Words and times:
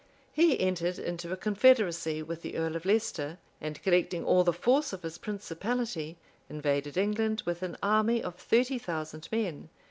He 0.33 0.59
entered 0.59 0.97
into 0.97 1.31
a 1.31 1.37
confederacy 1.37 2.23
with 2.23 2.41
the 2.41 2.57
earl 2.57 2.75
of 2.75 2.85
Leicester, 2.85 3.37
and 3.61 3.79
collecting 3.83 4.25
all 4.25 4.43
the 4.43 4.51
force 4.51 4.93
of 4.93 5.03
his 5.03 5.19
principality, 5.19 6.17
invaded 6.49 6.97
England 6.97 7.43
with 7.45 7.61
an 7.61 7.77
army 7.83 8.23
of 8.23 8.33
thirty 8.33 8.79
thousand 8.79 9.29
men. 9.31 9.69